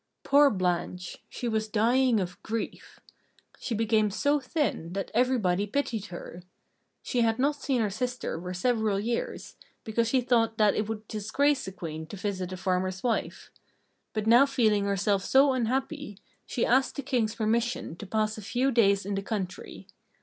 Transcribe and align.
Poor 0.23 0.49
Blanche! 0.49 1.19
She 1.29 1.47
was 1.47 1.67
dying 1.67 2.19
of 2.19 2.41
grief. 2.41 2.99
She 3.59 3.75
became 3.75 4.09
so 4.09 4.39
thin 4.39 4.93
that 4.93 5.11
everybody 5.13 5.67
pitied 5.67 6.05
her. 6.07 6.41
She 7.03 7.21
had 7.21 7.37
not 7.37 7.57
seen 7.57 7.81
her 7.81 7.91
sister 7.91 8.41
for 8.41 8.51
several 8.51 8.99
years, 8.99 9.57
because 9.83 10.07
she 10.07 10.19
thought 10.19 10.57
that 10.57 10.73
it 10.73 10.89
would 10.89 11.07
disgrace 11.07 11.67
a 11.67 11.71
Queen 11.71 12.07
to 12.07 12.17
visit 12.17 12.51
a 12.51 12.57
farmer's 12.57 13.03
wife. 13.03 13.51
But 14.13 14.25
now 14.25 14.47
feeling 14.47 14.85
herself 14.85 15.23
so 15.23 15.53
unhappy, 15.53 16.17
she 16.47 16.65
asked 16.65 16.95
the 16.95 17.03
King's 17.03 17.35
permission 17.35 17.95
to 17.97 18.07
pass 18.07 18.39
a 18.39 18.41
few 18.41 18.71
days 18.71 19.05
in 19.05 19.13
the 19.13 19.21
country. 19.21 19.85